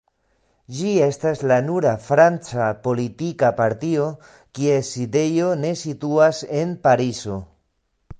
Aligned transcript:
Ĝi 0.75 0.91
estas 1.07 1.41
la 1.49 1.57
nura 1.65 1.91
franca 2.05 2.69
politika 2.87 3.51
partio, 3.59 4.07
kies 4.61 4.89
sidejo 4.95 5.51
ne 5.67 5.75
situas 5.83 6.41
en 6.63 6.73
Parizo. 6.89 7.37